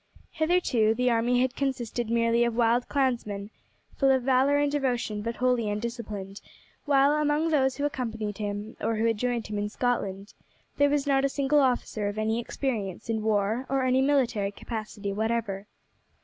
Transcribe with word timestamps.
Hitherto 0.31 0.95
the 0.95 1.11
army 1.11 1.41
had 1.41 1.55
consisted 1.55 2.09
merely 2.09 2.43
of 2.43 2.55
wild 2.55 2.89
clansmen, 2.89 3.51
full 3.95 4.09
of 4.09 4.23
valour 4.23 4.57
and 4.57 4.71
devotion 4.71 5.21
but 5.21 5.35
wholly 5.35 5.69
undisciplined; 5.69 6.41
while 6.85 7.11
among 7.11 7.49
those 7.51 7.75
who 7.75 7.85
accompanied 7.85 8.39
him, 8.39 8.75
or 8.81 8.95
who 8.95 9.05
had 9.05 9.19
joined 9.19 9.45
him 9.45 9.59
in 9.59 9.69
Scotland, 9.69 10.33
there 10.77 10.89
was 10.89 11.05
not 11.05 11.23
a 11.23 11.29
single 11.29 11.59
officer 11.59 12.07
of 12.07 12.17
any 12.17 12.39
experience 12.39 13.09
in 13.11 13.21
war 13.21 13.67
or 13.69 13.83
any 13.83 14.01
military 14.01 14.49
capacity 14.51 15.13
whatever. 15.13 15.67